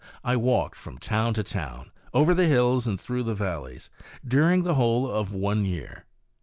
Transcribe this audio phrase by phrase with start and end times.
[0.23, 3.91] I walked from town to town, over the hills and through the valleys,
[4.27, 6.05] during the whole of one year.